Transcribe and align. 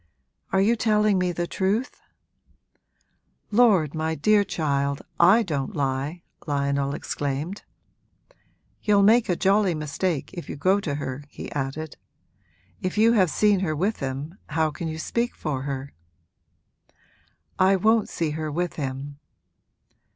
'Are 0.51 0.61
you 0.61 0.75
telling 0.75 1.19
me 1.19 1.31
the 1.31 1.45
truth?' 1.45 2.01
'Lord, 3.51 3.93
my 3.93 4.15
dear 4.15 4.43
child, 4.43 5.03
I 5.19 5.43
don't 5.43 5.75
lie!' 5.75 6.23
Lionel 6.47 6.95
exclaimed. 6.95 7.61
'You'll 8.81 9.03
make 9.03 9.29
a 9.29 9.35
jolly 9.35 9.75
mistake 9.75 10.31
if 10.33 10.49
you 10.49 10.55
go 10.55 10.79
to 10.79 10.95
her,' 10.95 11.25
he 11.29 11.51
added. 11.51 11.97
'If 12.81 12.97
you 12.97 13.11
have 13.13 13.29
seen 13.29 13.59
her 13.59 13.75
with 13.75 13.97
him 13.99 14.39
how 14.49 14.71
can 14.71 14.87
you 14.87 14.97
speak 14.97 15.35
for 15.35 15.61
her?' 15.69 15.93
'I 17.59 17.75
won't 17.75 18.09
see 18.09 18.31
her 18.31 18.51
with 18.51 18.77
him.' 18.77 19.19